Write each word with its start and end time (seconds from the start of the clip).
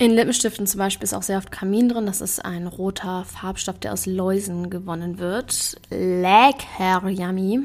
In 0.00 0.10
Lippenstiften 0.10 0.66
zum 0.66 0.78
Beispiel 0.78 1.04
ist 1.04 1.14
auch 1.14 1.22
sehr 1.22 1.38
oft 1.38 1.52
Kamin 1.52 1.88
drin. 1.88 2.06
Das 2.06 2.20
ist 2.20 2.44
ein 2.44 2.66
roter 2.66 3.24
Farbstoff, 3.26 3.78
der 3.78 3.92
aus 3.92 4.06
Läusen 4.06 4.68
gewonnen 4.68 5.20
wird. 5.20 5.76
Lecker 5.88 7.08
yummy. 7.08 7.60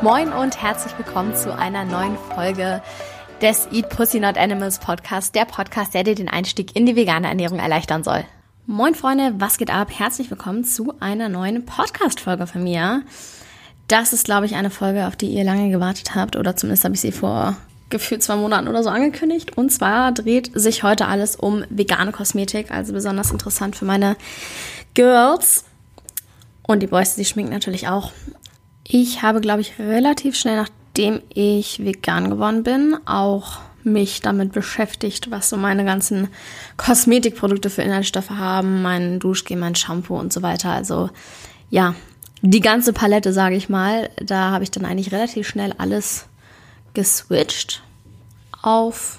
Moin 0.00 0.32
und 0.32 0.62
herzlich 0.62 0.96
willkommen 0.96 1.34
zu 1.34 1.54
einer 1.54 1.84
neuen 1.84 2.16
Folge 2.34 2.82
des 3.42 3.68
Eat 3.72 3.90
Pussy 3.90 4.20
Not 4.20 4.38
Animals 4.38 4.78
Podcast, 4.78 5.34
der 5.34 5.44
Podcast, 5.44 5.92
der 5.92 6.04
dir 6.04 6.14
den 6.14 6.30
Einstieg 6.30 6.74
in 6.74 6.86
die 6.86 6.96
vegane 6.96 7.28
Ernährung 7.28 7.58
erleichtern 7.58 8.02
soll. 8.02 8.24
Moin 8.72 8.94
Freunde, 8.94 9.34
was 9.38 9.58
geht 9.58 9.74
ab? 9.74 9.88
Herzlich 9.90 10.30
willkommen 10.30 10.62
zu 10.62 10.94
einer 11.00 11.28
neuen 11.28 11.66
Podcast-Folge 11.66 12.46
von 12.46 12.62
mir. 12.62 13.02
Das 13.88 14.12
ist, 14.12 14.26
glaube 14.26 14.46
ich, 14.46 14.54
eine 14.54 14.70
Folge, 14.70 15.08
auf 15.08 15.16
die 15.16 15.26
ihr 15.26 15.42
lange 15.42 15.70
gewartet 15.70 16.14
habt, 16.14 16.36
oder 16.36 16.54
zumindest 16.54 16.84
habe 16.84 16.94
ich 16.94 17.00
sie 17.00 17.10
vor 17.10 17.56
gefühlt 17.88 18.22
zwei 18.22 18.36
Monaten 18.36 18.68
oder 18.68 18.84
so 18.84 18.88
angekündigt. 18.88 19.58
Und 19.58 19.70
zwar 19.70 20.12
dreht 20.12 20.52
sich 20.54 20.84
heute 20.84 21.08
alles 21.08 21.34
um 21.34 21.64
vegane 21.68 22.12
Kosmetik, 22.12 22.70
also 22.70 22.92
besonders 22.92 23.32
interessant 23.32 23.74
für 23.74 23.86
meine 23.86 24.16
Girls. 24.94 25.64
Und 26.62 26.78
die 26.78 26.86
Boys, 26.86 27.16
die 27.16 27.24
schminken 27.24 27.52
natürlich 27.52 27.88
auch. 27.88 28.12
Ich 28.86 29.20
habe, 29.22 29.40
glaube 29.40 29.62
ich, 29.62 29.80
relativ 29.80 30.36
schnell, 30.36 30.54
nachdem 30.54 31.22
ich 31.34 31.84
vegan 31.84 32.30
geworden 32.30 32.62
bin, 32.62 32.96
auch 33.04 33.58
mich 33.84 34.20
damit 34.20 34.52
beschäftigt, 34.52 35.30
was 35.30 35.48
so 35.48 35.56
meine 35.56 35.84
ganzen 35.84 36.28
Kosmetikprodukte 36.76 37.70
für 37.70 37.82
Inhaltsstoffe 37.82 38.30
haben, 38.30 38.82
mein 38.82 39.18
Duschgel, 39.18 39.56
mein 39.56 39.74
Shampoo 39.74 40.18
und 40.18 40.32
so 40.32 40.42
weiter. 40.42 40.70
Also 40.70 41.10
ja, 41.70 41.94
die 42.42 42.60
ganze 42.60 42.92
Palette, 42.92 43.32
sage 43.32 43.56
ich 43.56 43.68
mal. 43.68 44.10
Da 44.16 44.50
habe 44.50 44.64
ich 44.64 44.70
dann 44.70 44.84
eigentlich 44.84 45.12
relativ 45.12 45.48
schnell 45.48 45.74
alles 45.78 46.26
geswitcht 46.94 47.82
auf 48.62 49.18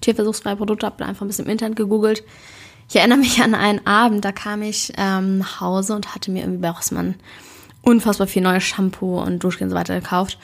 tierversuchsfreie 0.00 0.56
Produkte, 0.56 0.86
habe 0.86 1.04
einfach 1.04 1.22
ein 1.22 1.28
bisschen 1.28 1.44
im 1.44 1.50
Internet 1.50 1.76
gegoogelt. 1.76 2.24
Ich 2.88 2.96
erinnere 2.96 3.18
mich 3.18 3.40
an 3.42 3.54
einen 3.54 3.86
Abend, 3.86 4.24
da 4.24 4.32
kam 4.32 4.62
ich 4.62 4.92
ähm, 4.96 5.38
nach 5.38 5.60
Hause 5.60 5.94
und 5.94 6.14
hatte 6.14 6.30
mir 6.30 6.40
irgendwie 6.40 6.62
bei 6.62 6.70
Rossmann 6.70 7.14
unfassbar 7.82 8.26
viel 8.26 8.42
neues 8.42 8.64
Shampoo 8.64 9.20
und 9.20 9.42
Duschgel 9.44 9.64
und 9.66 9.70
so 9.70 9.76
weiter 9.76 10.00
gekauft. 10.00 10.38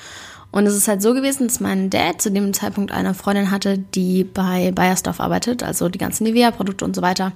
Und 0.56 0.64
es 0.66 0.74
ist 0.74 0.88
halt 0.88 1.02
so 1.02 1.12
gewesen, 1.12 1.48
dass 1.48 1.60
mein 1.60 1.90
Dad 1.90 2.22
zu 2.22 2.30
dem 2.30 2.54
Zeitpunkt 2.54 2.90
eine 2.90 3.12
Freundin 3.12 3.50
hatte, 3.50 3.76
die 3.76 4.24
bei 4.24 4.72
Bayersdorf 4.72 5.20
arbeitet, 5.20 5.62
also 5.62 5.90
die 5.90 5.98
ganzen 5.98 6.24
Nivea-Produkte 6.24 6.82
und 6.82 6.96
so 6.96 7.02
weiter. 7.02 7.32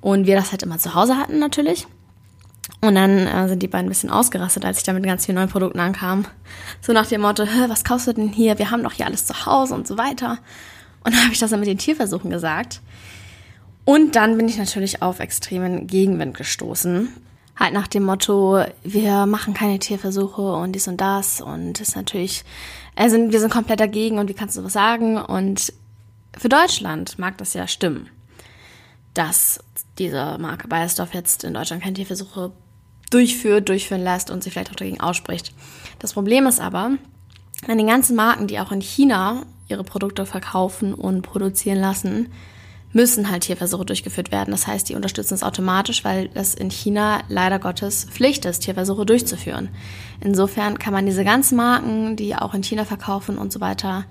Und 0.00 0.26
wir 0.26 0.36
das 0.36 0.52
halt 0.52 0.62
immer 0.62 0.78
zu 0.78 0.94
Hause 0.94 1.18
hatten 1.18 1.38
natürlich. 1.38 1.86
Und 2.80 2.94
dann 2.94 3.26
äh, 3.26 3.46
sind 3.48 3.62
die 3.62 3.68
beiden 3.68 3.84
ein 3.84 3.88
bisschen 3.90 4.08
ausgerastet, 4.08 4.64
als 4.64 4.78
ich 4.78 4.84
da 4.84 4.94
mit 4.94 5.04
ganz 5.04 5.26
vielen 5.26 5.36
neuen 5.36 5.50
Produkten 5.50 5.80
ankam. 5.80 6.24
So 6.80 6.94
nach 6.94 7.06
dem 7.06 7.20
Motto, 7.20 7.42
was 7.68 7.84
kaufst 7.84 8.06
du 8.06 8.14
denn 8.14 8.28
hier? 8.28 8.58
Wir 8.58 8.70
haben 8.70 8.82
doch 8.82 8.94
hier 8.94 9.04
alles 9.04 9.26
zu 9.26 9.44
Hause 9.44 9.74
und 9.74 9.86
so 9.86 9.98
weiter. 9.98 10.38
Und 11.04 11.14
dann 11.14 11.24
habe 11.24 11.34
ich 11.34 11.38
das 11.38 11.50
dann 11.50 11.60
mit 11.60 11.68
den 11.68 11.76
Tierversuchen 11.76 12.30
gesagt. 12.30 12.80
Und 13.84 14.16
dann 14.16 14.38
bin 14.38 14.48
ich 14.48 14.56
natürlich 14.56 15.02
auf 15.02 15.20
extremen 15.20 15.86
Gegenwind 15.86 16.34
gestoßen 16.34 17.12
halt 17.58 17.72
nach 17.72 17.86
dem 17.86 18.04
Motto, 18.04 18.64
wir 18.82 19.26
machen 19.26 19.54
keine 19.54 19.78
Tierversuche 19.78 20.42
und 20.42 20.72
dies 20.72 20.88
und 20.88 21.00
das 21.00 21.40
und 21.40 21.74
das 21.74 21.88
ist 21.88 21.96
natürlich, 21.96 22.44
also 22.94 23.16
wir 23.16 23.40
sind 23.40 23.52
komplett 23.52 23.80
dagegen 23.80 24.18
und 24.18 24.28
wie 24.28 24.34
kannst 24.34 24.56
du 24.56 24.64
was 24.64 24.74
sagen? 24.74 25.16
Und 25.16 25.72
für 26.36 26.48
Deutschland 26.48 27.18
mag 27.18 27.38
das 27.38 27.54
ja 27.54 27.66
stimmen, 27.66 28.10
dass 29.14 29.60
diese 29.98 30.36
Marke 30.38 30.68
Bayersdorf 30.68 31.14
jetzt 31.14 31.44
in 31.44 31.54
Deutschland 31.54 31.82
keine 31.82 31.94
Tierversuche 31.94 32.52
durchführt, 33.10 33.68
durchführen 33.68 34.02
lässt 34.02 34.30
und 34.30 34.42
sich 34.42 34.52
vielleicht 34.52 34.70
auch 34.70 34.76
dagegen 34.76 35.00
ausspricht. 35.00 35.54
Das 35.98 36.12
Problem 36.12 36.46
ist 36.46 36.60
aber, 36.60 36.92
an 37.66 37.78
den 37.78 37.86
ganzen 37.86 38.16
Marken, 38.16 38.46
die 38.46 38.60
auch 38.60 38.72
in 38.72 38.82
China 38.82 39.44
ihre 39.68 39.84
Produkte 39.84 40.26
verkaufen 40.26 40.92
und 40.92 41.22
produzieren 41.22 41.78
lassen, 41.78 42.30
müssen 42.96 43.30
halt 43.30 43.42
Tierversuche 43.42 43.84
durchgeführt 43.84 44.32
werden. 44.32 44.50
Das 44.50 44.66
heißt, 44.66 44.88
die 44.88 44.94
unterstützen 44.94 45.34
es 45.34 45.42
automatisch, 45.42 46.02
weil 46.02 46.30
es 46.32 46.54
in 46.54 46.70
China 46.70 47.20
leider 47.28 47.58
Gottes 47.58 48.06
Pflicht 48.10 48.46
ist, 48.46 48.60
Tierversuche 48.60 49.04
durchzuführen. 49.04 49.68
Insofern 50.20 50.78
kann 50.78 50.94
man 50.94 51.04
diese 51.04 51.22
ganzen 51.22 51.56
Marken, 51.56 52.16
die 52.16 52.34
auch 52.34 52.54
in 52.54 52.62
China 52.62 52.86
verkaufen 52.86 53.36
und 53.36 53.52
so 53.52 53.60
weiter, 53.60 54.06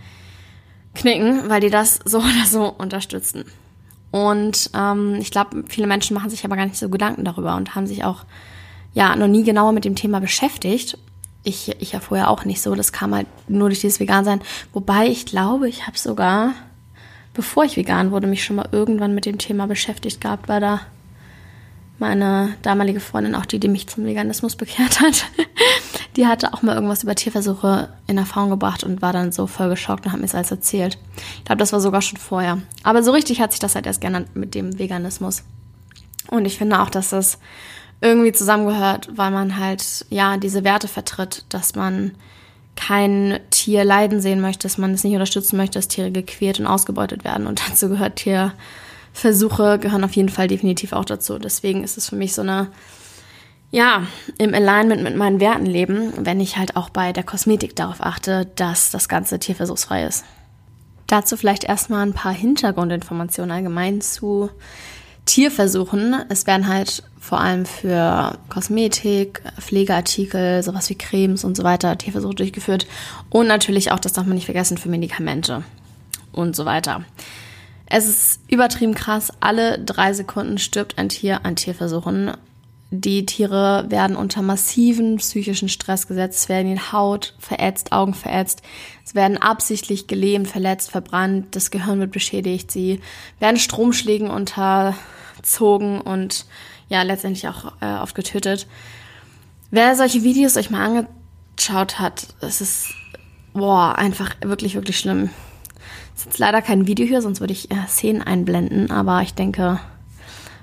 knicken, 0.93 1.49
weil 1.49 1.61
die 1.61 1.71
das 1.71 1.99
so 2.05 2.19
oder 2.19 2.45
so 2.47 2.69
unterstützen. 2.69 3.45
Und 4.11 4.69
ähm, 4.75 5.15
ich 5.19 5.31
glaube, 5.31 5.63
viele 5.67 5.87
Menschen 5.87 6.13
machen 6.13 6.29
sich 6.29 6.45
aber 6.45 6.55
gar 6.55 6.67
nicht 6.67 6.77
so 6.77 6.87
Gedanken 6.87 7.25
darüber 7.25 7.55
und 7.55 7.73
haben 7.73 7.87
sich 7.87 8.03
auch 8.03 8.23
ja 8.93 9.15
noch 9.15 9.27
nie 9.27 9.43
genauer 9.43 9.71
mit 9.71 9.83
dem 9.83 9.95
Thema 9.95 10.21
beschäftigt. 10.21 10.99
Ich, 11.43 11.75
ich 11.81 11.91
ja 11.91 11.99
vorher 11.99 12.29
auch 12.29 12.45
nicht 12.45 12.61
so. 12.61 12.75
Das 12.75 12.93
kam 12.93 13.15
halt 13.15 13.27
nur 13.47 13.69
durch 13.69 13.81
dieses 13.81 13.99
Vegan-Sein. 13.99 14.41
Wobei 14.73 15.07
ich 15.07 15.25
glaube, 15.25 15.67
ich 15.67 15.87
habe 15.87 15.97
sogar 15.97 16.53
bevor 17.35 17.65
ich 17.65 17.77
vegan 17.77 18.11
wurde, 18.11 18.27
mich 18.27 18.43
schon 18.43 18.55
mal 18.55 18.69
irgendwann 18.71 19.13
mit 19.13 19.25
dem 19.25 19.37
Thema 19.37 19.67
beschäftigt 19.67 20.21
gehabt, 20.21 20.47
weil 20.47 20.61
da 20.61 20.81
meine 21.97 22.55
damalige 22.61 22.99
Freundin, 22.99 23.35
auch 23.35 23.45
die, 23.45 23.59
die 23.59 23.67
mich 23.67 23.87
zum 23.87 24.05
Veganismus 24.05 24.55
bekehrt 24.55 24.99
hat, 24.99 25.25
die 26.15 26.27
hatte 26.27 26.53
auch 26.53 26.61
mal 26.61 26.75
irgendwas 26.75 27.03
über 27.03 27.15
Tierversuche 27.15 27.89
in 28.07 28.17
Erfahrung 28.17 28.49
gebracht 28.49 28.83
und 28.83 29.01
war 29.01 29.13
dann 29.13 29.31
so 29.31 29.47
voll 29.47 29.69
geschockt 29.69 30.05
und 30.05 30.11
hat 30.11 30.19
mir 30.19 30.25
es 30.25 30.35
alles 30.35 30.51
erzählt. 30.51 30.97
Ich 31.37 31.45
glaube, 31.45 31.59
das 31.59 31.71
war 31.71 31.79
sogar 31.79 32.01
schon 32.01 32.17
vorher. 32.17 32.59
Aber 32.83 33.03
so 33.03 33.11
richtig 33.11 33.39
hat 33.39 33.51
sich 33.51 33.59
das 33.59 33.75
halt 33.75 33.85
erst 33.85 34.01
geändert 34.01 34.35
mit 34.35 34.55
dem 34.55 34.77
Veganismus. 34.77 35.43
Und 36.29 36.45
ich 36.45 36.57
finde 36.57 36.81
auch, 36.81 36.89
dass 36.89 37.09
das 37.09 37.37
irgendwie 38.01 38.31
zusammengehört, 38.31 39.09
weil 39.15 39.31
man 39.31 39.57
halt, 39.57 40.05
ja, 40.09 40.37
diese 40.37 40.63
Werte 40.63 40.87
vertritt, 40.87 41.45
dass 41.49 41.75
man 41.75 42.11
kein 42.75 43.39
Tier 43.49 43.83
leiden 43.83 44.21
sehen 44.21 44.41
möchte, 44.41 44.63
dass 44.63 44.77
man 44.77 44.93
es 44.93 45.03
nicht 45.03 45.13
unterstützen 45.13 45.57
möchte, 45.57 45.79
dass 45.79 45.87
Tiere 45.87 46.11
gequält 46.11 46.59
und 46.59 46.67
ausgebeutet 46.67 47.23
werden. 47.23 47.47
Und 47.47 47.61
dazu 47.69 47.89
gehört 47.89 48.17
Tierversuche, 48.17 49.79
gehören 49.79 50.03
auf 50.03 50.15
jeden 50.15 50.29
Fall 50.29 50.47
definitiv 50.47 50.93
auch 50.93 51.05
dazu. 51.05 51.39
Deswegen 51.39 51.83
ist 51.83 51.97
es 51.97 52.09
für 52.09 52.15
mich 52.15 52.33
so 52.33 52.41
eine, 52.41 52.71
ja, 53.71 54.03
im 54.37 54.53
Alignment 54.53 55.03
mit 55.03 55.15
meinen 55.15 55.39
Werten 55.39 55.65
leben, 55.65 56.13
wenn 56.17 56.39
ich 56.39 56.57
halt 56.57 56.75
auch 56.75 56.89
bei 56.89 57.13
der 57.13 57.23
Kosmetik 57.23 57.75
darauf 57.75 58.01
achte, 58.01 58.45
dass 58.55 58.91
das 58.91 59.09
Ganze 59.09 59.39
tierversuchsfrei 59.39 60.05
ist. 60.05 60.25
Dazu 61.07 61.37
vielleicht 61.37 61.63
erstmal 61.63 62.05
ein 62.05 62.13
paar 62.13 62.33
Hintergrundinformationen 62.33 63.51
allgemein 63.51 64.01
zu 64.01 64.49
Tierversuchen. 65.25 66.15
Es 66.29 66.47
werden 66.47 66.67
halt 66.67 67.03
vor 67.19 67.39
allem 67.39 67.65
für 67.65 68.37
Kosmetik, 68.49 69.41
Pflegeartikel, 69.59 70.61
sowas 70.61 70.89
wie 70.89 70.95
Cremes 70.95 71.43
und 71.43 71.57
so 71.57 71.63
weiter 71.63 71.97
Tierversuche 71.97 72.35
durchgeführt. 72.35 72.87
Und 73.29 73.47
natürlich 73.47 73.91
auch, 73.91 73.99
das 73.99 74.13
darf 74.13 74.25
man 74.25 74.35
nicht 74.35 74.45
vergessen, 74.45 74.77
für 74.77 74.89
Medikamente 74.89 75.63
und 76.31 76.55
so 76.55 76.65
weiter. 76.65 77.03
Es 77.87 78.07
ist 78.07 78.39
übertrieben 78.47 78.93
krass. 78.93 79.31
Alle 79.39 79.79
drei 79.79 80.13
Sekunden 80.13 80.57
stirbt 80.57 80.97
ein 80.97 81.09
Tier 81.09 81.45
an 81.45 81.55
Tierversuchen. 81.55 82.31
Die 82.91 83.25
Tiere 83.25 83.85
werden 83.89 84.15
unter 84.15 84.41
massiven 84.43 85.17
psychischen 85.17 85.69
Stress 85.69 86.07
gesetzt, 86.07 86.39
es 86.39 86.49
werden 86.49 86.67
ihnen 86.67 86.91
Haut 86.91 87.33
verätzt, 87.39 87.91
Augen 87.91 88.13
verätzt, 88.13 88.61
es 89.03 89.15
werden 89.15 89.37
absichtlich 89.37 90.07
gelähmt, 90.07 90.47
verletzt, 90.47 90.91
verbrannt, 90.91 91.55
das 91.55 91.71
Gehirn 91.71 91.99
wird 91.99 92.11
beschädigt, 92.11 92.71
sie 92.71 93.01
werden 93.39 93.57
Stromschlägen 93.57 94.29
unterzogen 94.29 95.99
und 95.99 96.45
ja, 96.87 97.01
letztendlich 97.01 97.47
auch 97.47 97.73
äh, 97.81 97.95
oft 97.95 98.13
getötet. 98.13 98.67
Wer 99.71 99.95
solche 99.95 100.23
Videos 100.23 100.55
euch 100.55 100.69
mal 100.69 100.85
angeschaut 100.85 101.97
hat, 101.99 102.27
es 102.41 102.61
ist, 102.61 102.93
boah, 103.53 103.95
einfach 103.97 104.35
wirklich, 104.41 104.75
wirklich 104.75 104.99
schlimm. 104.99 105.31
Es 106.13 106.21
ist 106.21 106.25
jetzt 106.27 106.37
leider 106.37 106.61
kein 106.61 106.85
Video 106.85 107.07
hier, 107.07 107.23
sonst 107.23 107.39
würde 107.39 107.53
ich 107.53 107.71
äh, 107.71 107.87
Szenen 107.87 108.21
einblenden, 108.21 108.91
aber 108.91 109.23
ich 109.23 109.33
denke, 109.33 109.79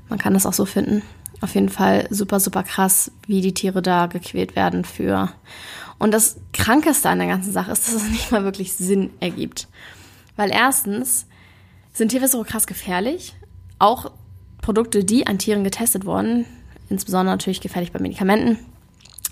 man 0.09 0.21
kann 0.21 0.35
das 0.35 0.47
auch 0.47 0.53
so 0.53 0.65
finden. 0.65 1.03
Auf 1.43 1.57
jeden 1.57 1.69
Fall 1.69 2.07
super, 2.09 2.39
super 2.39 2.63
krass, 2.63 3.11
wie 3.27 3.41
die 3.41 3.53
Tiere 3.53 3.83
da 3.83 4.07
gequält 4.07 4.55
werden 4.55 4.85
für. 4.85 5.29
Und 5.99 6.13
das 6.13 6.37
Krankeste 6.53 7.09
an 7.09 7.19
der 7.19 7.27
ganzen 7.27 7.53
Sache 7.53 7.73
ist, 7.73 7.87
dass 7.87 7.95
es 7.95 8.09
nicht 8.11 8.31
mal 8.31 8.45
wirklich 8.45 8.75
Sinn 8.75 9.11
ergibt. 9.19 9.67
Weil 10.37 10.51
erstens 10.51 11.27
sind 11.93 12.11
Tierversuche 12.11 12.45
krass 12.45 12.69
gefährlich. 12.69 13.35
Auch 13.81 14.13
Produkte, 14.61 15.05
die 15.05 15.27
an 15.27 15.39
Tieren 15.39 15.65
getestet 15.65 16.07
wurden, 16.07 16.47
insbesondere 16.89 17.35
natürlich 17.35 17.61
gefährlich 17.61 17.91
bei 17.91 17.99
Medikamenten. 17.99 18.59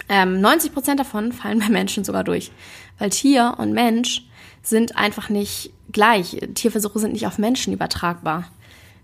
Ähm, 0.09 0.41
90 0.41 0.75
Prozent 0.75 0.99
davon 0.99 1.33
fallen 1.33 1.61
bei 1.61 1.69
Menschen 1.69 2.03
sogar 2.03 2.25
durch. 2.25 2.51
Weil 2.99 3.11
Tier 3.11 3.55
und 3.59 3.73
Mensch 3.73 4.27
sind 4.65 4.97
einfach 4.97 5.29
nicht 5.29 5.73
gleich. 5.93 6.41
Tierversuche 6.55 6.99
sind 6.99 7.13
nicht 7.13 7.29
auf 7.29 7.39
Menschen 7.39 7.73
übertragbar. 7.73 8.51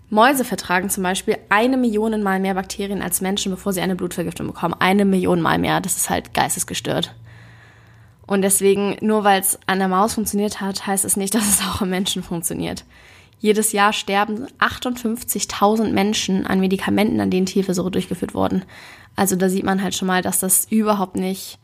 Mäuse 0.08 0.44
vertragen 0.44 0.88
zum 0.88 1.03
Beispiel 1.03 1.37
eine 1.49 1.76
Million 1.76 2.23
Mal 2.23 2.38
mehr 2.38 2.55
Bakterien 2.55 3.03
als 3.03 3.20
Menschen, 3.20 3.50
bevor 3.50 3.73
sie 3.73 3.81
eine 3.81 3.97
Blutvergiftung 3.97 4.47
bekommen. 4.47 4.75
Eine 4.79 5.05
Million 5.05 5.41
Mal 5.41 5.58
mehr. 5.58 5.81
Das 5.81 5.97
ist 5.97 6.11
halt 6.11 6.32
geistesgestört. 6.32 7.14
Und 8.26 8.43
deswegen, 8.43 8.97
nur 9.00 9.25
weil 9.25 9.41
es 9.41 9.58
an 9.67 9.79
der 9.79 9.88
Maus 9.88 10.14
funktioniert 10.14 10.61
hat, 10.61 10.87
heißt 10.87 11.05
es 11.05 11.17
nicht, 11.17 11.35
dass 11.37 11.49
es 11.49 11.61
auch 11.62 11.81
am 11.81 11.91
Menschen 11.91 12.23
funktioniert. 12.23 12.85
Jedes 13.38 13.73
Jahr 13.73 13.93
sterben 13.93 14.47
58.000 14.58 15.91
Menschen 15.91 16.47
an 16.47 16.61
Medikamenten, 16.61 17.20
an 17.20 17.31
denen 17.31 17.47
Tierversuche 17.47 17.91
durchgeführt 17.91 18.35
wurden. 18.35 18.64
Also 19.14 19.37
da 19.37 19.49
sieht 19.49 19.64
man 19.64 19.82
halt 19.82 19.94
schon 19.94 20.09
mal, 20.09 20.23
dass 20.23 20.38
das 20.38 20.67
überhaupt 20.70 21.17
nicht 21.17 21.59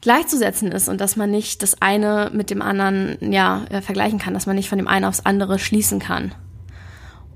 gleichzusetzen 0.00 0.72
ist 0.72 0.88
und 0.88 1.00
dass 1.00 1.16
man 1.16 1.30
nicht 1.30 1.62
das 1.62 1.82
eine 1.82 2.30
mit 2.32 2.48
dem 2.48 2.62
anderen 2.62 3.32
ja 3.32 3.64
äh, 3.68 3.82
vergleichen 3.82 4.18
kann, 4.18 4.32
dass 4.32 4.46
man 4.46 4.56
nicht 4.56 4.68
von 4.68 4.78
dem 4.78 4.88
einen 4.88 5.04
aufs 5.04 5.26
andere 5.26 5.58
schließen 5.58 5.98
kann. 5.98 6.34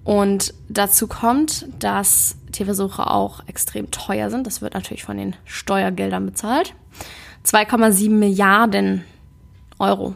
Und 0.04 0.52
dazu 0.68 1.06
kommt, 1.06 1.66
dass 1.78 2.36
Tierversuche 2.52 3.10
auch 3.10 3.40
extrem 3.46 3.90
teuer 3.90 4.30
sind. 4.30 4.46
Das 4.46 4.60
wird 4.60 4.74
natürlich 4.74 5.02
von 5.02 5.16
den 5.16 5.34
Steuergeldern 5.44 6.26
bezahlt. 6.26 6.74
2,7 7.44 8.10
Milliarden 8.10 9.04
Euro 9.78 10.14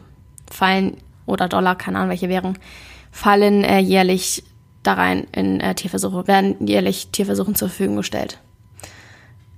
fallen 0.49 0.97
oder 1.25 1.47
Dollar, 1.47 1.75
keine 1.75 1.97
Ahnung 1.97 2.09
welche 2.09 2.29
Währung, 2.29 2.57
fallen 3.11 3.63
äh, 3.63 3.79
jährlich 3.79 4.43
da 4.83 4.93
rein 4.93 5.27
in 5.31 5.59
äh, 5.59 5.75
Tierversuche, 5.75 6.27
werden 6.27 6.65
jährlich 6.65 7.09
Tierversuchen 7.11 7.55
zur 7.55 7.69
Verfügung 7.69 7.97
gestellt. 7.97 8.39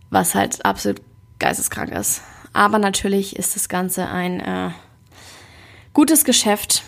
Was 0.09 0.35
halt 0.35 0.65
absolut 0.65 1.01
geisteskrank 1.39 1.91
ist. 1.91 2.21
Aber 2.53 2.79
natürlich 2.79 3.37
ist 3.37 3.55
das 3.55 3.69
Ganze 3.69 4.07
ein 4.07 4.39
äh, 4.39 4.71
gutes 5.93 6.25
Geschäft. 6.25 6.83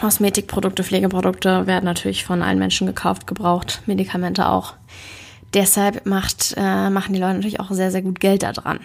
Kosmetikprodukte, 0.00 0.84
Pflegeprodukte 0.84 1.66
werden 1.66 1.84
natürlich 1.84 2.24
von 2.24 2.42
allen 2.42 2.58
Menschen 2.58 2.86
gekauft, 2.86 3.26
gebraucht, 3.26 3.82
Medikamente 3.86 4.48
auch. 4.48 4.74
Deshalb 5.54 6.04
macht, 6.04 6.54
äh, 6.56 6.90
machen 6.90 7.14
die 7.14 7.20
Leute 7.20 7.34
natürlich 7.34 7.60
auch 7.60 7.70
sehr, 7.70 7.90
sehr 7.90 8.02
gut 8.02 8.18
Geld 8.20 8.42
daran. 8.42 8.80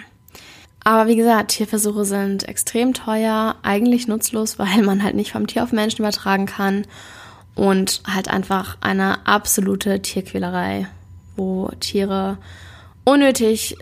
Aber 0.84 1.08
wie 1.08 1.16
gesagt, 1.16 1.52
Tierversuche 1.52 2.06
sind 2.06 2.48
extrem 2.48 2.94
teuer, 2.94 3.56
eigentlich 3.64 4.08
nutzlos, 4.08 4.60
weil 4.60 4.84
man 4.84 5.04
halt 5.04 5.16
nicht 5.16 5.32
vom 5.32 5.48
Tier 5.48 5.64
auf 5.64 5.72
Menschen 5.72 6.02
übertragen 6.02 6.46
kann 6.46 6.86
und 7.56 8.02
halt 8.08 8.30
einfach 8.30 8.78
eine 8.82 9.26
absolute 9.28 10.02
Tierquälerei, 10.02 10.88
wo 11.36 11.70
Tiere 11.80 12.38
unnötig 13.04 13.76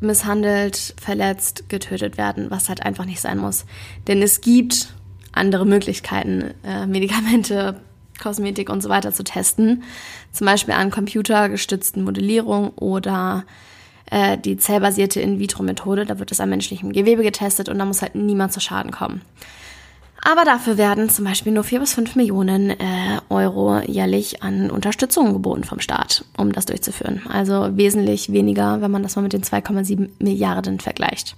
misshandelt, 0.00 0.94
verletzt, 1.00 1.68
getötet 1.68 2.16
werden, 2.16 2.50
was 2.50 2.68
halt 2.68 2.82
einfach 2.82 3.04
nicht 3.04 3.20
sein 3.20 3.38
muss. 3.38 3.64
Denn 4.08 4.20
es 4.22 4.40
gibt 4.40 4.91
andere 5.32 5.66
Möglichkeiten, 5.66 6.54
äh, 6.64 6.86
Medikamente, 6.86 7.80
Kosmetik 8.20 8.70
und 8.70 8.82
so 8.82 8.88
weiter 8.88 9.12
zu 9.12 9.24
testen. 9.24 9.82
Zum 10.30 10.46
Beispiel 10.46 10.74
an 10.74 10.90
computergestützten 10.90 12.04
Modellierung 12.04 12.70
oder 12.70 13.44
äh, 14.10 14.38
die 14.38 14.56
zellbasierte 14.56 15.20
In-vitro-Methode. 15.20 16.04
Da 16.04 16.18
wird 16.18 16.30
es 16.30 16.40
am 16.40 16.50
menschlichen 16.50 16.92
Gewebe 16.92 17.22
getestet 17.22 17.68
und 17.68 17.78
da 17.78 17.84
muss 17.84 18.02
halt 18.02 18.14
niemand 18.14 18.52
zu 18.52 18.60
Schaden 18.60 18.92
kommen. 18.92 19.22
Aber 20.24 20.44
dafür 20.44 20.78
werden 20.78 21.08
zum 21.08 21.24
Beispiel 21.24 21.52
nur 21.52 21.64
4 21.64 21.80
bis 21.80 21.94
5 21.94 22.14
Millionen 22.14 22.70
äh, 22.70 23.18
Euro 23.28 23.80
jährlich 23.80 24.40
an 24.42 24.70
Unterstützung 24.70 25.32
geboten 25.32 25.64
vom 25.64 25.80
Staat, 25.80 26.24
um 26.36 26.52
das 26.52 26.66
durchzuführen. 26.66 27.22
Also 27.28 27.76
wesentlich 27.76 28.32
weniger, 28.32 28.80
wenn 28.80 28.92
man 28.92 29.02
das 29.02 29.16
mal 29.16 29.22
mit 29.22 29.32
den 29.32 29.42
2,7 29.42 30.10
Milliarden 30.20 30.78
vergleicht. 30.78 31.34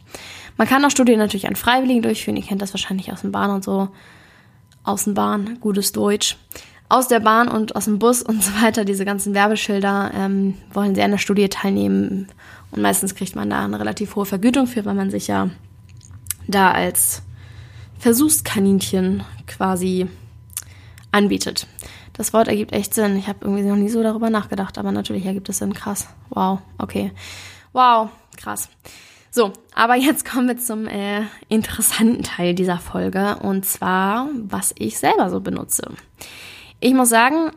Man 0.58 0.69
kann 0.69 0.84
auch 0.84 0.90
Studien 0.90 1.19
natürlich 1.19 1.48
an 1.48 1.56
Freiwilligen 1.56 2.02
durchführen. 2.02 2.36
Ihr 2.36 2.42
kennt 2.42 2.60
das 2.60 2.75
wahrscheinlich 2.75 3.10
aus 3.10 3.22
dem 3.22 3.32
Bahn 3.32 3.50
und 3.50 3.64
so. 3.64 3.88
Außenbahn, 4.84 5.60
gutes 5.60 5.92
Deutsch. 5.92 6.36
Aus 6.90 7.08
der 7.08 7.20
Bahn 7.20 7.48
und 7.48 7.76
aus 7.76 7.86
dem 7.86 7.98
Bus 7.98 8.20
und 8.20 8.44
so 8.44 8.52
weiter, 8.62 8.84
diese 8.84 9.06
ganzen 9.06 9.32
Werbeschilder, 9.32 10.10
ähm, 10.14 10.58
wollen 10.75 10.94
sehr 10.94 11.06
an 11.06 11.10
der 11.10 11.19
Studie 11.19 11.48
teilnehmen. 11.48 12.28
Und 12.70 12.82
meistens 12.82 13.14
kriegt 13.14 13.34
man 13.34 13.48
da 13.48 13.64
eine 13.64 13.81
relativ 13.81 14.14
hohe 14.14 14.26
Vergütung 14.26 14.66
für, 14.66 14.84
weil 14.84 14.94
man 14.94 15.10
sich 15.10 15.26
ja 15.26 15.48
da 16.46 16.70
als 16.70 17.22
Versuchskaninchen 17.99 19.23
quasi 19.46 20.06
anbietet. 21.12 21.67
Das 22.12 22.32
Wort 22.32 22.49
ergibt 22.49 22.73
echt 22.73 22.94
Sinn. 22.94 23.17
Ich 23.17 23.26
habe 23.26 23.41
irgendwie 23.43 23.64
noch 23.64 23.76
nie 23.76 23.88
so 23.88 24.02
darüber 24.02 24.31
nachgedacht, 24.31 24.79
aber 24.79 24.93
natürlich 24.93 25.26
ergibt 25.26 25.49
es 25.49 25.58
Sinn. 25.58 25.75
Krass. 25.75 26.08
Wow. 26.31 26.61
Okay. 26.79 27.12
Wow. 27.73 28.11
Krass. 28.37 28.69
So, 29.31 29.52
aber 29.75 29.96
jetzt 29.96 30.25
kommen 30.25 30.46
wir 30.46 30.58
zum 30.58 30.87
äh, 30.87 31.23
interessanten 31.49 32.23
Teil 32.23 32.55
dieser 32.55 32.79
Folge 32.79 33.37
und 33.43 33.67
zwar, 33.67 34.29
was 34.46 34.73
ich 34.79 34.96
selber 34.99 35.29
so 35.29 35.41
benutze. 35.41 35.91
Ich 36.79 36.94
muss 36.94 37.08
sagen, 37.08 37.50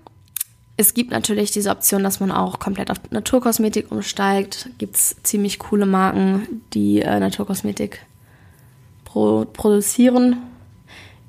es 0.75 0.95
gibt 0.95 1.11
natürlich 1.11 1.51
diese 1.51 1.69
Option, 1.69 2.03
dass 2.03 2.19
man 2.19 2.31
auch 2.31 2.57
komplett 2.57 2.89
auf 2.89 2.97
Naturkosmetik 3.11 3.91
umsteigt. 3.91 4.69
Gibt 4.79 4.95
es 4.95 5.17
ziemlich 5.21 5.59
coole 5.59 5.85
Marken, 5.85 6.63
die 6.73 7.01
äh, 7.01 7.19
Naturkosmetik 7.19 8.06
pro 9.07 9.45
produzieren. 9.45 10.37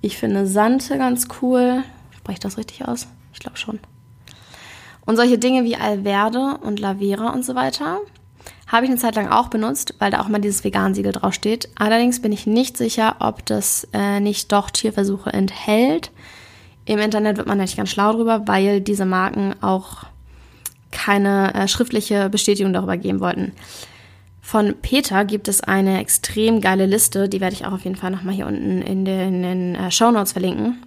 Ich 0.01 0.19
finde 0.19 0.47
Sante 0.47 0.99
ganz 0.99 1.29
cool. 1.41 1.85
Spreche 2.17 2.35
ich 2.35 2.41
das 2.41 2.59
richtig 2.59 2.87
aus? 2.87 3.07
Ich 3.33 3.39
glaube 3.39 3.57
schon. 3.57 3.79
Und 5.07 5.17
solche 5.17 5.39
Dinge 5.39 5.65
wie 5.65 5.77
Alverde 5.77 6.59
und 6.63 6.81
Lavera 6.81 7.31
und 7.31 7.45
so 7.45 7.55
weiter 7.55 7.99
habe 8.67 8.85
ich 8.85 8.91
eine 8.91 9.01
Zeit 9.01 9.17
lang 9.17 9.29
auch 9.29 9.49
benutzt, 9.49 9.95
weil 9.99 10.11
da 10.11 10.21
auch 10.21 10.29
mal 10.29 10.41
dieses 10.41 10.63
Vegan-Siegel 10.63 11.13
draufsteht. 11.13 11.71
Allerdings 11.77 12.21
bin 12.21 12.33
ich 12.33 12.47
nicht 12.47 12.77
sicher, 12.77 13.17
ob 13.21 13.47
das 13.47 13.89
äh, 13.95 14.21
nicht 14.21 14.53
doch 14.53 14.71
Tierversuche 14.71 15.33
enthält. 15.33 16.11
Im 16.85 16.99
Internet 16.99 17.39
wird 17.39 17.47
man 17.47 17.59
nicht 17.59 17.77
ganz 17.77 17.91
schlau 17.91 18.13
drüber, 18.13 18.47
weil 18.47 18.81
diese 18.81 19.07
Marken 19.07 19.55
auch 19.63 20.05
keine 20.91 21.55
äh, 21.55 21.69
schriftliche 21.69 22.29
Bestätigung 22.29 22.73
darüber 22.73 22.97
geben 22.97 23.21
wollten. 23.21 23.53
Von 24.49 24.77
Peter 24.81 25.27
gibt 25.27 25.47
es 25.47 25.61
eine 25.61 26.01
extrem 26.01 26.63
geile 26.63 26.87
Liste, 26.87 27.29
die 27.29 27.43
werde 27.43 27.55
ich 27.55 27.67
auch 27.67 27.73
auf 27.73 27.85
jeden 27.85 27.97
Fall 27.97 28.11
nochmal 28.11 28.35
hier 28.35 28.47
unten 28.47 28.81
in 28.81 29.05
den, 29.05 29.43
den 29.43 29.75
äh, 29.75 29.91
Show 29.91 30.11
Notes 30.11 30.33
verlinken. 30.33 30.83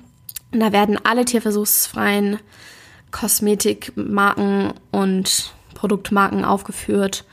Und 0.52 0.62
da 0.62 0.72
werden 0.72 0.98
alle 1.04 1.26
tierversuchsfreien 1.26 2.40
Kosmetikmarken 3.12 4.74
und 4.90 5.54
Produktmarken 5.76 6.44
aufgeführt. 6.44 7.24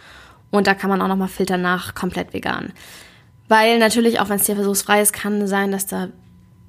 Und 0.51 0.67
da 0.67 0.75
kann 0.75 0.91
man 0.91 1.01
auch 1.01 1.09
nochmal 1.09 1.29
filtern 1.29 1.63
nach 1.63 1.95
komplett 1.95 2.35
vegan. 2.35 2.75
Weil 3.49 3.79
natürlich, 3.79 4.21
auch 4.21 4.29
wenn 4.29 4.37
es 4.37 4.45
tierversuchsfrei 4.45 5.01
ist, 5.01 5.15
kann 5.15 5.47
sein, 5.47 5.73
dass 5.73 5.87
da 5.87 6.09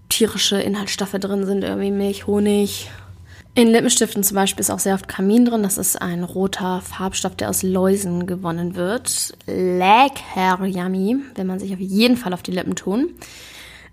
tierische 0.07 0.61
Inhaltsstoffe 0.61 1.19
drin 1.19 1.45
sind, 1.45 1.65
irgendwie 1.65 1.91
Milch, 1.91 2.27
Honig, 2.27 2.89
in 3.59 3.67
Lippenstiften 3.67 4.23
zum 4.23 4.35
Beispiel 4.35 4.61
ist 4.61 4.69
auch 4.69 4.79
sehr 4.79 4.93
oft 4.93 5.09
Kamin 5.09 5.43
drin. 5.43 5.63
Das 5.63 5.77
ist 5.77 6.01
ein 6.01 6.23
roter 6.23 6.79
Farbstoff, 6.79 7.35
der 7.35 7.49
aus 7.49 7.61
Läusen 7.61 8.25
gewonnen 8.25 8.75
wird. 8.75 9.33
Lecker 9.47 10.65
yummy, 10.65 11.17
will 11.35 11.43
man 11.43 11.59
sich 11.59 11.73
auf 11.73 11.79
jeden 11.79 12.15
Fall 12.15 12.33
auf 12.33 12.41
die 12.41 12.51
Lippen 12.51 12.75
tun. 12.75 13.09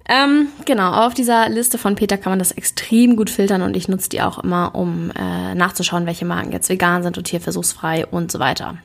Ähm, 0.08 0.46
genau, 0.64 0.92
auf 0.92 1.14
dieser 1.14 1.48
Liste 1.48 1.78
von 1.78 1.96
Peter 1.96 2.16
kann 2.16 2.30
man 2.30 2.38
das 2.38 2.52
extrem 2.52 3.16
gut 3.16 3.28
filtern 3.28 3.62
und 3.62 3.76
ich 3.76 3.88
nutze 3.88 4.08
die 4.08 4.22
auch 4.22 4.38
immer, 4.38 4.76
um 4.76 5.10
äh, 5.10 5.54
nachzuschauen, 5.56 6.06
welche 6.06 6.24
Marken 6.24 6.52
jetzt 6.52 6.68
vegan 6.68 7.02
sind 7.02 7.18
und 7.18 7.24
tierversuchsfrei 7.24 8.06
und 8.06 8.30
so 8.30 8.38
weiter. 8.38 8.78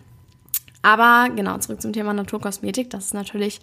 Aber 0.81 1.29
genau, 1.35 1.59
zurück 1.59 1.79
zum 1.79 1.93
Thema 1.93 2.11
Naturkosmetik. 2.13 2.89
Das 2.89 3.05
ist 3.05 3.13
natürlich 3.13 3.61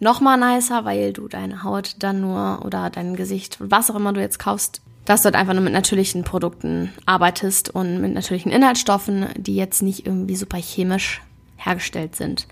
noch 0.00 0.20
mal 0.20 0.36
nicer, 0.36 0.84
weil 0.84 1.12
du 1.12 1.28
deine 1.28 1.62
Haut 1.62 1.94
dann 2.00 2.20
nur 2.20 2.62
oder 2.64 2.90
dein 2.90 3.14
Gesicht, 3.14 3.58
was 3.60 3.92
auch 3.92 3.94
immer 3.94 4.12
du 4.12 4.20
jetzt 4.20 4.40
kaufst, 4.40 4.82
dass 5.08 5.22
du 5.22 5.26
halt 5.26 5.36
einfach 5.36 5.54
nur 5.54 5.62
mit 5.62 5.72
natürlichen 5.72 6.22
Produkten 6.22 6.92
arbeitest 7.06 7.70
und 7.74 7.98
mit 8.02 8.12
natürlichen 8.12 8.52
Inhaltsstoffen, 8.52 9.28
die 9.38 9.56
jetzt 9.56 9.80
nicht 9.80 10.06
irgendwie 10.06 10.36
super 10.36 10.58
chemisch 10.58 11.22
hergestellt 11.56 12.14
sind. 12.14 12.46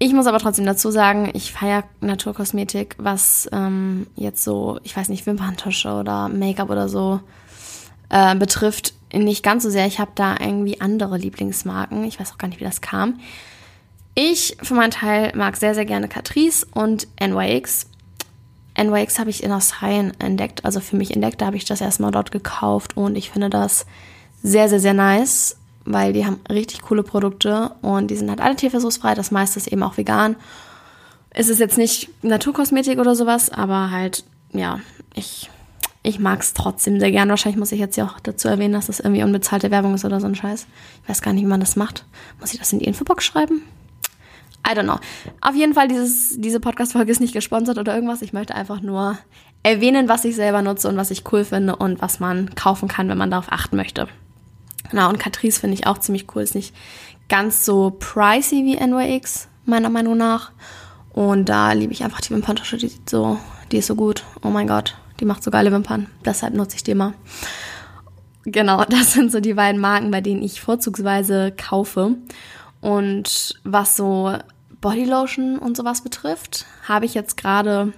Ich 0.00 0.12
muss 0.12 0.26
aber 0.26 0.40
trotzdem 0.40 0.66
dazu 0.66 0.90
sagen, 0.90 1.30
ich 1.34 1.52
feiere 1.52 1.84
Naturkosmetik, 2.00 2.96
was 2.98 3.48
ähm, 3.52 4.08
jetzt 4.16 4.42
so, 4.42 4.80
ich 4.82 4.96
weiß 4.96 5.08
nicht, 5.08 5.24
Wimperntusche 5.24 5.92
oder 5.92 6.28
Make-up 6.28 6.68
oder 6.68 6.88
so 6.88 7.20
äh, 8.08 8.34
betrifft, 8.34 8.94
nicht 9.12 9.44
ganz 9.44 9.62
so 9.62 9.70
sehr. 9.70 9.86
Ich 9.86 10.00
habe 10.00 10.10
da 10.16 10.34
irgendwie 10.40 10.80
andere 10.80 11.16
Lieblingsmarken. 11.16 12.02
Ich 12.02 12.18
weiß 12.18 12.32
auch 12.32 12.38
gar 12.38 12.48
nicht, 12.48 12.58
wie 12.58 12.64
das 12.64 12.80
kam. 12.80 13.20
Ich 14.16 14.56
für 14.62 14.74
meinen 14.74 14.90
Teil 14.90 15.30
mag 15.36 15.56
sehr, 15.56 15.76
sehr 15.76 15.84
gerne 15.84 16.08
Catrice 16.08 16.66
und 16.74 17.06
NYX. 17.20 17.86
NYX 18.76 19.18
habe 19.18 19.30
ich 19.30 19.42
in 19.42 19.52
Australien 19.52 20.12
entdeckt, 20.18 20.64
also 20.64 20.80
für 20.80 20.96
mich 20.96 21.14
entdeckt, 21.14 21.40
da 21.40 21.46
habe 21.46 21.56
ich 21.56 21.64
das 21.64 21.80
erstmal 21.80 22.10
dort 22.10 22.30
gekauft 22.30 22.96
und 22.96 23.16
ich 23.16 23.30
finde 23.30 23.50
das 23.50 23.86
sehr, 24.42 24.68
sehr, 24.68 24.80
sehr 24.80 24.94
nice, 24.94 25.56
weil 25.84 26.12
die 26.12 26.26
haben 26.26 26.40
richtig 26.50 26.82
coole 26.82 27.02
Produkte 27.02 27.72
und 27.80 28.10
die 28.10 28.16
sind 28.16 28.28
halt 28.28 28.40
alle 28.40 28.56
tierversuchsfrei, 28.56 29.14
das 29.14 29.30
meiste 29.30 29.58
ist 29.58 29.68
eben 29.68 29.82
auch 29.82 29.96
vegan. 29.96 30.36
Es 31.30 31.48
ist 31.48 31.58
jetzt 31.58 31.78
nicht 31.78 32.08
Naturkosmetik 32.22 32.98
oder 32.98 33.14
sowas, 33.14 33.50
aber 33.50 33.90
halt, 33.90 34.24
ja, 34.52 34.80
ich, 35.14 35.50
ich 36.02 36.18
mag 36.18 36.40
es 36.40 36.54
trotzdem 36.54 36.98
sehr 36.98 37.10
gern. 37.10 37.28
Wahrscheinlich 37.28 37.58
muss 37.58 37.72
ich 37.72 37.78
jetzt 37.78 37.96
ja 37.96 38.06
auch 38.06 38.20
dazu 38.20 38.48
erwähnen, 38.48 38.72
dass 38.72 38.86
das 38.86 39.00
irgendwie 39.00 39.22
unbezahlte 39.22 39.70
Werbung 39.70 39.94
ist 39.94 40.06
oder 40.06 40.18
so 40.18 40.26
ein 40.26 40.34
Scheiß. 40.34 40.66
Ich 41.02 41.08
weiß 41.08 41.20
gar 41.20 41.34
nicht, 41.34 41.42
wie 41.42 41.48
man 41.48 41.60
das 41.60 41.76
macht. 41.76 42.06
Muss 42.40 42.54
ich 42.54 42.58
das 42.58 42.72
in 42.72 42.78
die 42.78 42.86
Infobox 42.86 43.24
schreiben? 43.24 43.62
I 44.68 44.74
don't 44.74 44.84
know. 44.84 44.98
Auf 45.40 45.54
jeden 45.54 45.74
Fall, 45.74 45.88
dieses, 45.88 46.34
diese 46.38 46.60
Podcast-Folge 46.60 47.12
ist 47.12 47.20
nicht 47.20 47.34
gesponsert 47.34 47.78
oder 47.78 47.94
irgendwas. 47.94 48.22
Ich 48.22 48.32
möchte 48.32 48.54
einfach 48.54 48.80
nur 48.80 49.18
erwähnen, 49.62 50.08
was 50.08 50.24
ich 50.24 50.34
selber 50.34 50.62
nutze 50.62 50.88
und 50.88 50.96
was 50.96 51.10
ich 51.10 51.30
cool 51.32 51.44
finde 51.44 51.76
und 51.76 52.00
was 52.02 52.20
man 52.20 52.54
kaufen 52.54 52.88
kann, 52.88 53.08
wenn 53.08 53.18
man 53.18 53.30
darauf 53.30 53.52
achten 53.52 53.76
möchte. 53.76 54.08
Genau, 54.90 55.08
und 55.08 55.18
Catrice 55.18 55.60
finde 55.60 55.74
ich 55.74 55.86
auch 55.86 55.98
ziemlich 55.98 56.26
cool. 56.34 56.42
Ist 56.42 56.54
nicht 56.54 56.74
ganz 57.28 57.64
so 57.64 57.96
pricey 57.98 58.64
wie 58.64 58.76
NYX, 58.76 59.48
meiner 59.64 59.90
Meinung 59.90 60.16
nach. 60.16 60.52
Und 61.12 61.48
da 61.48 61.72
liebe 61.72 61.92
ich 61.92 62.04
einfach 62.04 62.20
die 62.20 62.30
Wimperntasche, 62.30 62.76
die 62.76 62.92
so, 63.08 63.38
die 63.72 63.78
ist 63.78 63.86
so 63.86 63.94
gut. 63.94 64.22
Oh 64.42 64.50
mein 64.50 64.68
Gott, 64.68 64.96
die 65.20 65.24
macht 65.24 65.42
so 65.42 65.50
geile 65.50 65.72
Wimpern. 65.72 66.08
Deshalb 66.24 66.54
nutze 66.54 66.76
ich 66.76 66.84
die 66.84 66.92
immer. 66.92 67.14
genau, 68.44 68.84
das 68.88 69.12
sind 69.12 69.32
so 69.32 69.40
die 69.40 69.54
beiden 69.54 69.80
Marken, 69.80 70.10
bei 70.10 70.20
denen 70.20 70.42
ich 70.42 70.60
vorzugsweise 70.60 71.52
kaufe. 71.56 72.16
Und 72.80 73.58
was 73.64 73.96
so 73.96 74.36
Bodylotion 74.86 75.58
und 75.58 75.76
sowas 75.76 76.00
betrifft, 76.00 76.64
habe 76.86 77.06
ich 77.06 77.14
jetzt 77.14 77.36
gerade, 77.36 77.92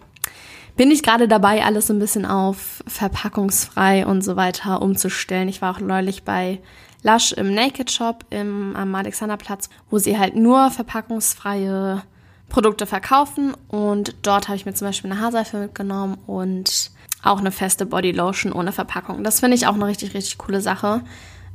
bin 0.75 0.91
ich 0.91 1.03
gerade 1.03 1.29
dabei, 1.29 1.63
alles 1.63 1.89
so 1.89 1.93
ein 1.93 1.99
bisschen 1.99 2.25
auf 2.25 2.83
verpackungsfrei 2.87 4.07
und 4.07 4.23
so 4.23 4.37
weiter 4.37 4.81
umzustellen. 4.81 5.51
Ich 5.51 5.61
war 5.61 5.77
auch 5.77 5.81
neulich 5.81 6.23
bei 6.23 6.61
Lush 7.03 7.33
im 7.33 7.53
Naked 7.53 7.91
Shop 7.91 8.25
im, 8.31 8.75
am 8.75 8.95
Alexanderplatz, 8.95 9.69
wo 9.91 9.99
sie 9.99 10.19
halt 10.19 10.35
nur 10.35 10.71
verpackungsfreie 10.71 12.05
Produkte 12.49 12.87
verkaufen 12.87 13.53
und 13.69 14.15
dort 14.23 14.49
habe 14.49 14.57
ich 14.57 14.65
mir 14.65 14.73
zum 14.73 14.89
Beispiel 14.89 15.13
eine 15.13 15.21
Haarseife 15.21 15.59
mitgenommen 15.59 16.17
und 16.27 16.91
auch 17.23 17.41
eine 17.41 17.53
feste 17.53 17.85
Bodylotion 17.85 18.51
ohne 18.51 18.73
Verpackung. 18.73 19.23
Das 19.25 19.41
finde 19.41 19.57
ich 19.57 19.67
auch 19.67 19.75
eine 19.75 19.87
richtig, 19.87 20.15
richtig 20.15 20.39
coole 20.39 20.63
Sache. 20.63 21.03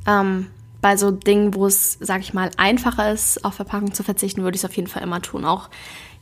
Ähm, 0.06 0.46
bei 0.84 0.98
so 0.98 1.10
Dingen, 1.10 1.54
wo 1.54 1.64
es, 1.64 1.96
sag 1.98 2.20
ich 2.20 2.34
mal, 2.34 2.50
einfacher 2.58 3.10
ist, 3.10 3.42
auf 3.42 3.54
Verpackung 3.54 3.94
zu 3.94 4.02
verzichten, 4.02 4.42
würde 4.42 4.54
ich 4.54 4.60
es 4.60 4.68
auf 4.68 4.76
jeden 4.76 4.86
Fall 4.86 5.02
immer 5.02 5.22
tun. 5.22 5.46
Auch 5.46 5.70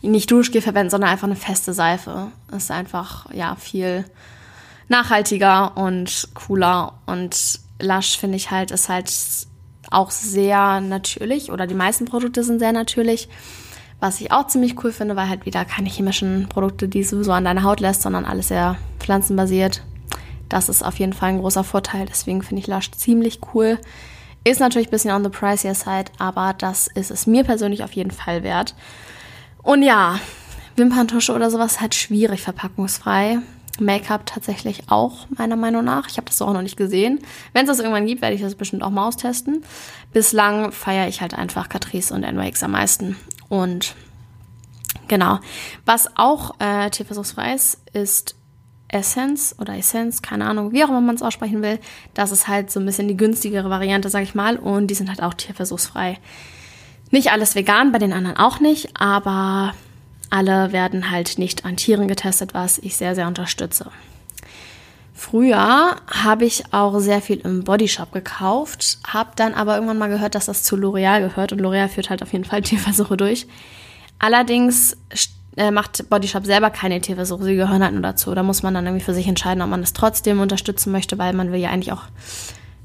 nicht 0.02 0.30
Duschgel 0.30 0.62
verwenden, 0.62 0.90
sondern 0.90 1.10
einfach 1.10 1.26
eine 1.26 1.34
feste 1.34 1.72
Seife. 1.72 2.28
Ist 2.56 2.70
einfach, 2.70 3.26
ja, 3.34 3.56
viel 3.56 4.04
nachhaltiger 4.86 5.76
und 5.76 6.28
cooler. 6.34 6.92
Und 7.06 7.58
Lush, 7.80 8.16
finde 8.16 8.36
ich 8.36 8.52
halt, 8.52 8.70
ist 8.70 8.88
halt 8.88 9.12
auch 9.90 10.12
sehr 10.12 10.80
natürlich 10.80 11.50
oder 11.50 11.66
die 11.66 11.74
meisten 11.74 12.04
Produkte 12.04 12.44
sind 12.44 12.60
sehr 12.60 12.70
natürlich. 12.70 13.28
Was 13.98 14.20
ich 14.20 14.30
auch 14.30 14.46
ziemlich 14.46 14.76
cool 14.84 14.92
finde, 14.92 15.16
weil 15.16 15.28
halt 15.28 15.44
wieder 15.44 15.64
keine 15.64 15.88
chemischen 15.88 16.46
Produkte, 16.48 16.86
die 16.86 17.02
sowieso 17.02 17.32
an 17.32 17.44
deine 17.44 17.64
Haut 17.64 17.80
lässt, 17.80 18.02
sondern 18.02 18.24
alles 18.24 18.46
sehr 18.46 18.76
pflanzenbasiert. 19.00 19.82
Das 20.48 20.68
ist 20.68 20.84
auf 20.84 21.00
jeden 21.00 21.14
Fall 21.14 21.30
ein 21.30 21.40
großer 21.40 21.64
Vorteil. 21.64 22.06
Deswegen 22.06 22.42
finde 22.42 22.60
ich 22.60 22.68
Lush 22.68 22.92
ziemlich 22.92 23.40
cool. 23.54 23.80
Ist 24.44 24.60
natürlich 24.60 24.88
ein 24.88 24.90
bisschen 24.90 25.12
on 25.12 25.22
the 25.22 25.30
pricier 25.30 25.74
side, 25.74 26.10
aber 26.18 26.54
das 26.56 26.88
ist 26.88 27.10
es 27.10 27.26
mir 27.26 27.44
persönlich 27.44 27.84
auf 27.84 27.92
jeden 27.92 28.10
Fall 28.10 28.42
wert. 28.42 28.74
Und 29.62 29.82
ja, 29.82 30.18
Wimperntusche 30.76 31.32
oder 31.32 31.50
sowas 31.50 31.80
halt 31.80 31.94
schwierig 31.94 32.42
verpackungsfrei. 32.42 33.38
Make-up 33.80 34.26
tatsächlich 34.26 34.90
auch, 34.90 35.26
meiner 35.30 35.56
Meinung 35.56 35.84
nach. 35.84 36.08
Ich 36.08 36.16
habe 36.16 36.26
das 36.26 36.42
auch 36.42 36.52
noch 36.52 36.62
nicht 36.62 36.76
gesehen. 36.76 37.20
Wenn 37.52 37.62
es 37.62 37.68
das 37.68 37.78
irgendwann 37.78 38.06
gibt, 38.06 38.20
werde 38.20 38.34
ich 38.34 38.42
das 38.42 38.54
bestimmt 38.54 38.82
auch 38.82 38.90
mal 38.90 39.06
austesten. 39.08 39.64
Bislang 40.12 40.72
feiere 40.72 41.08
ich 41.08 41.20
halt 41.20 41.34
einfach 41.34 41.68
Catrice 41.68 42.12
und 42.12 42.20
NYX 42.20 42.62
am 42.64 42.72
meisten. 42.72 43.16
Und 43.48 43.94
genau. 45.08 45.38
Was 45.86 46.08
auch 46.16 46.54
äh, 46.58 46.90
tierversuchsfrei 46.90 47.54
ist, 47.54 47.78
ist 47.92 48.34
Essence 48.92 49.56
oder 49.58 49.76
Essence, 49.76 50.22
keine 50.22 50.44
Ahnung, 50.44 50.72
wie 50.72 50.84
auch 50.84 50.88
immer 50.88 51.00
man 51.00 51.16
es 51.16 51.22
aussprechen 51.22 51.62
will. 51.62 51.78
Das 52.14 52.30
ist 52.30 52.46
halt 52.46 52.70
so 52.70 52.78
ein 52.78 52.86
bisschen 52.86 53.08
die 53.08 53.16
günstigere 53.16 53.70
Variante, 53.70 54.08
sag 54.08 54.22
ich 54.22 54.34
mal. 54.34 54.56
Und 54.56 54.86
die 54.88 54.94
sind 54.94 55.08
halt 55.08 55.22
auch 55.22 55.34
tierversuchsfrei. 55.34 56.18
Nicht 57.10 57.32
alles 57.32 57.54
vegan, 57.54 57.92
bei 57.92 57.98
den 57.98 58.12
anderen 58.12 58.36
auch 58.36 58.60
nicht, 58.60 58.90
aber 58.94 59.74
alle 60.30 60.72
werden 60.72 61.10
halt 61.10 61.38
nicht 61.38 61.64
an 61.64 61.76
Tieren 61.76 62.08
getestet, 62.08 62.54
was 62.54 62.78
ich 62.78 62.96
sehr, 62.96 63.14
sehr 63.14 63.26
unterstütze. 63.26 63.90
Früher 65.12 65.96
habe 66.06 66.44
ich 66.44 66.72
auch 66.72 66.98
sehr 66.98 67.20
viel 67.20 67.38
im 67.40 67.64
Bodyshop 67.64 68.12
gekauft, 68.12 68.98
habe 69.06 69.30
dann 69.36 69.54
aber 69.54 69.74
irgendwann 69.74 69.98
mal 69.98 70.08
gehört, 70.08 70.34
dass 70.34 70.46
das 70.46 70.62
zu 70.62 70.74
L'Oreal 70.74 71.20
gehört 71.20 71.52
und 71.52 71.60
L'Oreal 71.60 71.88
führt 71.88 72.10
halt 72.10 72.22
auf 72.22 72.32
jeden 72.32 72.44
Fall 72.44 72.62
Tierversuche 72.62 73.16
durch. 73.16 73.46
Allerdings 74.18 74.96
äh, 75.56 75.70
macht 75.70 76.08
Bodyshop 76.08 76.46
selber 76.46 76.70
keine 76.70 77.00
Tierversuche, 77.00 77.44
sie 77.44 77.56
gehören 77.56 77.82
halt 77.82 77.92
nur 77.92 78.02
dazu. 78.02 78.34
Da 78.34 78.42
muss 78.42 78.62
man 78.62 78.74
dann 78.74 78.86
irgendwie 78.86 79.04
für 79.04 79.14
sich 79.14 79.28
entscheiden, 79.28 79.62
ob 79.62 79.68
man 79.68 79.80
das 79.80 79.92
trotzdem 79.92 80.40
unterstützen 80.40 80.92
möchte, 80.92 81.18
weil 81.18 81.32
man 81.34 81.52
will 81.52 81.60
ja 81.60 81.70
eigentlich 81.70 81.92
auch 81.92 82.04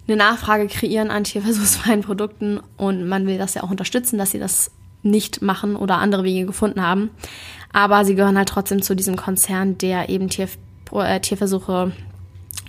eine 0.07 0.17
Nachfrage 0.17 0.67
kreieren 0.67 1.11
an 1.11 1.23
tierversuchsfreien 1.23 2.01
Produkten 2.01 2.59
und 2.77 3.07
man 3.07 3.27
will 3.27 3.37
das 3.37 3.53
ja 3.53 3.63
auch 3.63 3.71
unterstützen, 3.71 4.17
dass 4.17 4.31
sie 4.31 4.39
das 4.39 4.71
nicht 5.03 5.41
machen 5.41 5.75
oder 5.75 5.97
andere 5.97 6.23
Wege 6.23 6.45
gefunden 6.45 6.81
haben. 6.81 7.09
Aber 7.73 8.05
sie 8.05 8.15
gehören 8.15 8.37
halt 8.37 8.49
trotzdem 8.49 8.81
zu 8.81 8.95
diesem 8.95 9.15
Konzern, 9.15 9.77
der 9.77 10.09
eben 10.09 10.29
Tier, 10.29 10.47
äh, 10.93 11.19
Tierversuche 11.19 11.91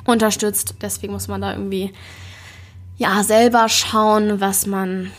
unterstützt. 0.05 0.75
Deswegen 0.83 1.13
muss 1.13 1.29
man 1.29 1.41
da 1.41 1.53
irgendwie 1.53 1.93
ja 2.97 3.23
selber 3.23 3.69
schauen, 3.69 4.41
was 4.41 4.67
man 4.67 5.11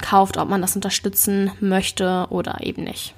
kauft, 0.00 0.36
ob 0.36 0.48
man 0.48 0.62
das 0.62 0.76
unterstützen 0.76 1.50
möchte 1.60 2.26
oder 2.30 2.58
eben 2.62 2.84
nicht. 2.84 3.14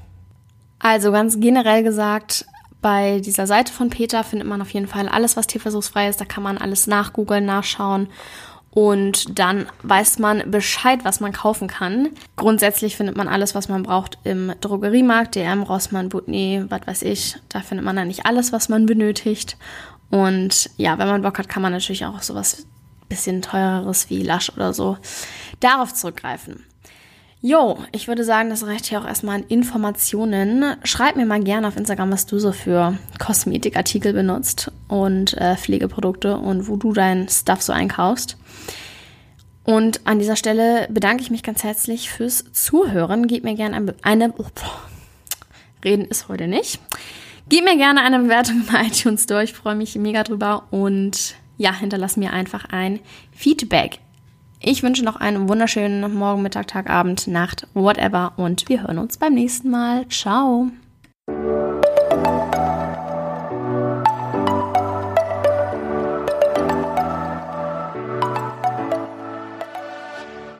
Also 0.84 1.12
ganz 1.12 1.40
generell 1.40 1.82
gesagt, 1.82 2.44
bei 2.82 3.18
dieser 3.20 3.46
Seite 3.46 3.72
von 3.72 3.88
Peter 3.88 4.22
findet 4.22 4.46
man 4.46 4.60
auf 4.60 4.68
jeden 4.68 4.86
Fall 4.86 5.08
alles, 5.08 5.34
was 5.34 5.46
tierversuchsfrei 5.46 6.10
ist. 6.10 6.20
Da 6.20 6.26
kann 6.26 6.42
man 6.42 6.58
alles 6.58 6.86
nachgoogeln, 6.86 7.46
nachschauen 7.46 8.08
und 8.70 9.38
dann 9.38 9.64
weiß 9.82 10.18
man 10.18 10.50
Bescheid, 10.50 11.02
was 11.02 11.20
man 11.20 11.32
kaufen 11.32 11.68
kann. 11.68 12.10
Grundsätzlich 12.36 12.98
findet 12.98 13.16
man 13.16 13.28
alles, 13.28 13.54
was 13.54 13.70
man 13.70 13.82
braucht 13.82 14.18
im 14.24 14.52
Drogeriemarkt, 14.60 15.36
DM, 15.36 15.62
Rossmann, 15.62 16.10
Butni, 16.10 16.66
was 16.68 16.86
weiß 16.86 17.02
ich. 17.04 17.36
Da 17.48 17.60
findet 17.60 17.86
man 17.86 17.96
dann 17.96 18.08
nicht 18.08 18.26
alles, 18.26 18.52
was 18.52 18.68
man 18.68 18.84
benötigt. 18.84 19.56
Und 20.10 20.68
ja, 20.76 20.98
wenn 20.98 21.08
man 21.08 21.22
Bock 21.22 21.38
hat, 21.38 21.48
kann 21.48 21.62
man 21.62 21.72
natürlich 21.72 22.04
auch 22.04 22.20
sowas 22.20 22.66
bisschen 23.08 23.40
teureres 23.40 24.10
wie 24.10 24.22
Lush 24.22 24.50
oder 24.54 24.74
so 24.74 24.98
darauf 25.60 25.94
zurückgreifen. 25.94 26.62
Jo, 27.46 27.76
ich 27.92 28.08
würde 28.08 28.24
sagen, 28.24 28.48
das 28.48 28.66
reicht 28.66 28.86
hier 28.86 28.98
auch 28.98 29.06
erstmal 29.06 29.36
an 29.36 29.44
Informationen. 29.48 30.76
Schreib 30.82 31.16
mir 31.16 31.26
mal 31.26 31.44
gerne 31.44 31.68
auf 31.68 31.76
Instagram, 31.76 32.10
was 32.10 32.24
du 32.24 32.38
so 32.38 32.52
für 32.52 32.96
Kosmetikartikel 33.18 34.14
benutzt 34.14 34.72
und 34.88 35.34
äh, 35.34 35.54
Pflegeprodukte 35.54 36.38
und 36.38 36.68
wo 36.68 36.76
du 36.76 36.94
dein 36.94 37.28
Stuff 37.28 37.60
so 37.60 37.74
einkaufst. 37.74 38.38
Und 39.62 40.06
an 40.06 40.18
dieser 40.20 40.36
Stelle 40.36 40.88
bedanke 40.90 41.22
ich 41.22 41.30
mich 41.30 41.42
ganz 41.42 41.62
herzlich 41.64 42.08
fürs 42.08 42.50
Zuhören. 42.54 43.26
Gib 43.26 43.44
mir 43.44 43.56
gerne 43.56 43.76
eine, 43.76 43.94
eine 44.00 44.32
oh, 44.38 44.46
Reden 45.84 46.06
ist 46.06 46.28
heute 46.28 46.48
nicht. 46.48 46.80
Gib 47.50 47.64
mir 47.64 47.76
gerne 47.76 48.00
eine 48.00 48.20
Bewertung 48.20 48.64
bei 48.72 48.86
iTunes 48.86 49.26
durch. 49.26 49.50
Ich 49.50 49.52
freue 49.52 49.74
mich 49.74 49.94
mega 49.96 50.22
drüber 50.22 50.66
und 50.70 51.34
ja, 51.58 51.78
hinterlass 51.78 52.16
mir 52.16 52.32
einfach 52.32 52.64
ein 52.70 53.00
Feedback. 53.32 53.98
Ich 54.66 54.82
wünsche 54.82 55.04
noch 55.04 55.16
einen 55.16 55.50
wunderschönen 55.50 56.14
Morgen, 56.14 56.40
Mittag, 56.40 56.68
Tag, 56.68 56.88
Abend, 56.88 57.26
Nacht, 57.26 57.66
whatever 57.74 58.32
und 58.38 58.66
wir 58.70 58.82
hören 58.82 58.96
uns 58.96 59.18
beim 59.18 59.34
nächsten 59.34 59.70
Mal. 59.70 60.08
Ciao! 60.08 60.70